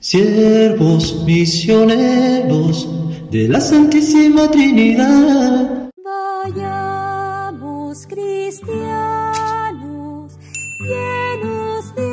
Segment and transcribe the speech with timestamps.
[0.00, 2.88] Siervos misioneros
[3.32, 5.90] de la Santísima Trinidad.
[6.04, 10.38] Vayamos cristianos,
[10.78, 12.12] llenos de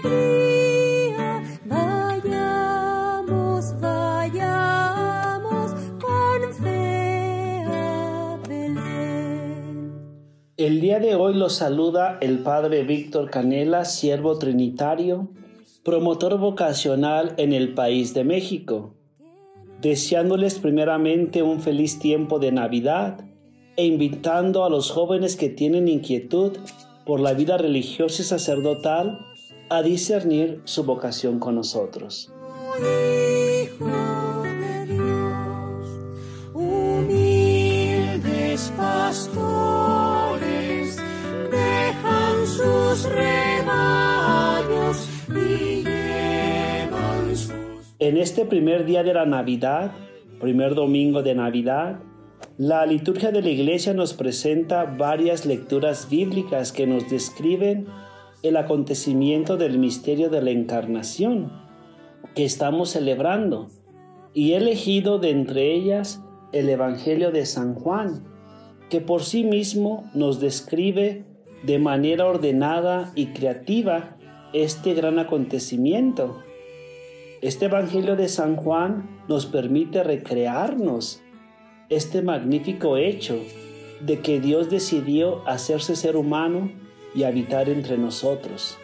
[0.00, 1.42] alegría.
[1.66, 9.92] Vayamos, vayamos con fe a Belén.
[10.56, 15.28] El día de hoy los saluda el Padre Víctor Canela, siervo trinitario
[15.86, 18.96] promotor vocacional en el país de México,
[19.80, 23.20] deseándoles primeramente un feliz tiempo de Navidad
[23.76, 26.56] e invitando a los jóvenes que tienen inquietud
[27.06, 29.20] por la vida religiosa y sacerdotal
[29.68, 32.32] a discernir su vocación con nosotros.
[48.06, 49.90] En este primer día de la Navidad,
[50.38, 51.98] primer domingo de Navidad,
[52.56, 57.88] la liturgia de la iglesia nos presenta varias lecturas bíblicas que nos describen
[58.44, 61.50] el acontecimiento del misterio de la encarnación
[62.36, 63.66] que estamos celebrando
[64.32, 68.22] y he elegido de entre ellas el Evangelio de San Juan,
[68.88, 71.24] que por sí mismo nos describe
[71.64, 74.16] de manera ordenada y creativa
[74.52, 76.45] este gran acontecimiento.
[77.46, 81.22] Este Evangelio de San Juan nos permite recrearnos
[81.88, 83.38] este magnífico hecho
[84.00, 86.72] de que Dios decidió hacerse ser humano
[87.14, 88.76] y habitar entre nosotros.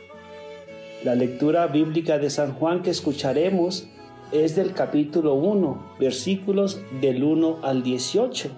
[1.03, 3.89] La lectura bíblica de San Juan que escucharemos
[4.31, 8.49] es del capítulo 1, versículos del 1 al 18,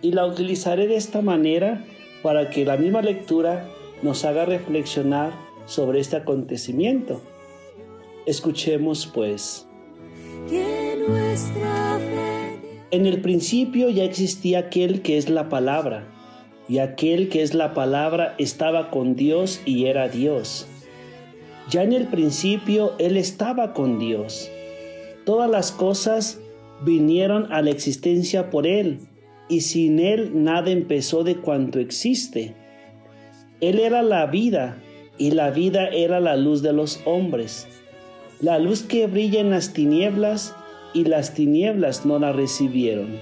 [0.00, 1.84] y la utilizaré de esta manera
[2.22, 3.68] para que la misma lectura
[4.00, 5.32] nos haga reflexionar
[5.66, 7.20] sobre este acontecimiento.
[8.26, 9.68] Escuchemos pues.
[10.50, 12.58] que nuestra fe
[12.90, 16.12] En el principio ya existía aquel que es la palabra,
[16.68, 20.66] y aquel que es la palabra estaba con Dios y era Dios.
[21.70, 24.50] Ya en el principio Él estaba con Dios.
[25.24, 26.40] Todas las cosas
[26.84, 28.98] vinieron a la existencia por Él,
[29.48, 32.56] y sin Él nada empezó de cuanto existe.
[33.60, 34.82] Él era la vida,
[35.16, 37.68] y la vida era la luz de los hombres.
[38.40, 40.54] La luz que brilla en las tinieblas,
[40.92, 43.18] y las tinieblas no la recibieron.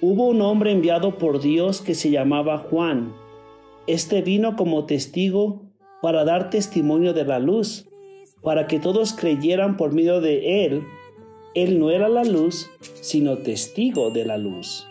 [0.00, 3.12] Hubo un hombre enviado por Dios que se llamaba Juan.
[3.86, 5.62] Este vino como testigo
[6.02, 7.88] para dar testimonio de la luz,
[8.42, 10.82] para que todos creyeran por medio de él.
[11.54, 12.70] Él no era la luz,
[13.00, 14.88] sino testigo de la luz.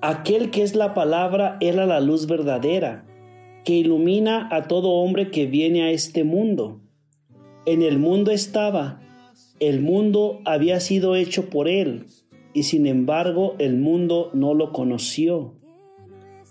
[0.00, 3.06] Aquel que es la palabra era la luz verdadera,
[3.64, 6.80] que ilumina a todo hombre que viene a este mundo.
[7.66, 9.00] En el mundo estaba,
[9.58, 12.06] el mundo había sido hecho por él,
[12.52, 15.54] y sin embargo el mundo no lo conoció.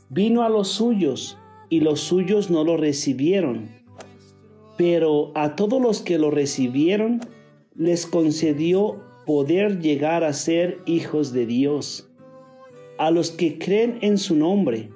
[0.10, 1.38] Vino a los suyos,
[1.70, 3.70] y los suyos no lo recibieron.
[4.78, 7.22] Pero a todos los que lo recibieron,
[7.76, 12.10] les concedió poder llegar a ser hijos de Dios.
[12.98, 14.90] A los que creen en su nombre,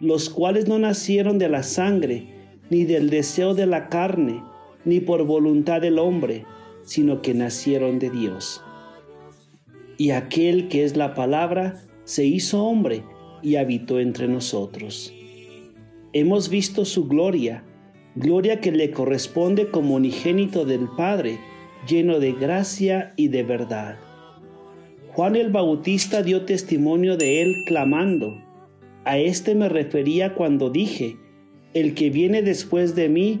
[0.00, 4.42] los cuales no nacieron de la sangre, ni del deseo de la carne,
[4.84, 6.44] ni por voluntad del hombre,
[6.82, 8.62] sino que nacieron de Dios.
[9.98, 13.04] Y aquel que es la palabra se hizo hombre
[13.42, 15.12] y habitó entre nosotros.
[16.12, 17.64] Hemos visto su gloria,
[18.16, 21.38] gloria que le corresponde como unigénito del Padre,
[21.88, 23.98] lleno de gracia y de verdad.
[25.08, 28.34] Juan el Bautista dio testimonio de él clamando,
[29.04, 31.16] a este me refería cuando dije,
[31.74, 33.40] el que viene después de mí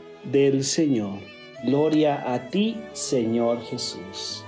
[0.23, 1.19] del Señor.
[1.63, 4.43] Gloria a ti, Señor Jesús.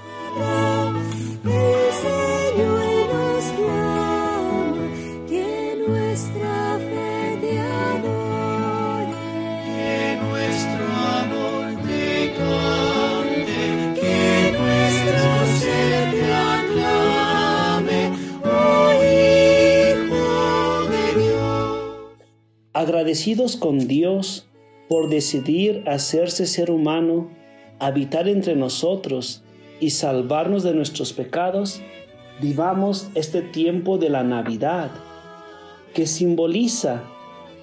[22.75, 24.45] Agradecidos con Dios
[24.89, 27.29] por decidir hacerse ser humano,
[27.79, 29.43] habitar entre nosotros
[29.79, 31.81] y salvarnos de nuestros pecados,
[32.41, 34.91] vivamos este tiempo de la Navidad,
[35.93, 37.03] que simboliza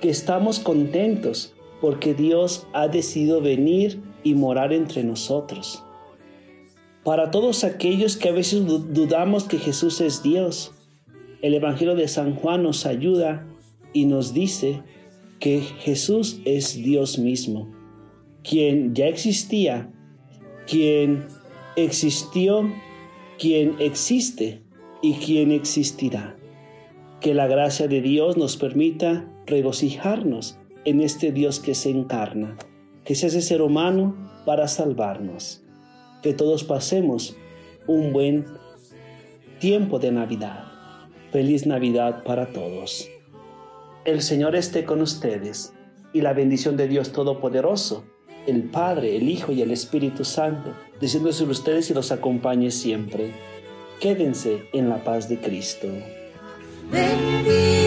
[0.00, 5.82] que estamos contentos porque Dios ha decidido venir y morar entre nosotros.
[7.04, 10.72] Para todos aquellos que a veces dudamos que Jesús es Dios,
[11.42, 13.46] el Evangelio de San Juan nos ayuda
[13.94, 14.82] y nos dice
[15.40, 17.72] que Jesús es Dios mismo,
[18.44, 19.90] quien ya existía,
[20.66, 21.26] quien
[21.76, 22.70] existió,
[23.38, 24.62] quien existe
[25.02, 26.36] y quien existirá.
[27.20, 32.56] Que la gracia de Dios nos permita regocijarnos en este Dios que se encarna,
[33.04, 34.14] que se hace ser humano
[34.44, 35.62] para salvarnos.
[36.22, 37.36] Que todos pasemos
[37.86, 38.44] un buen
[39.58, 40.64] tiempo de Navidad.
[41.32, 43.08] Feliz Navidad para todos.
[44.04, 45.74] El Señor esté con ustedes
[46.14, 48.04] y la bendición de Dios Todopoderoso,
[48.46, 53.32] el Padre, el Hijo y el Espíritu Santo, descienda sobre ustedes y los acompañe siempre.
[54.00, 55.88] Quédense en la paz de Cristo.
[56.90, 57.79] Bendito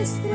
[0.00, 0.29] Christ